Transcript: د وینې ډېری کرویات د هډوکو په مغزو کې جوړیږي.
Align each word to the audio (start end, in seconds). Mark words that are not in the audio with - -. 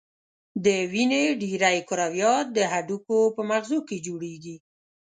د 0.65 0.67
وینې 0.91 1.23
ډېری 1.41 1.77
کرویات 1.89 2.47
د 2.57 2.59
هډوکو 2.71 3.17
په 3.35 3.41
مغزو 3.49 3.79
کې 3.87 3.97
جوړیږي. 4.05 4.55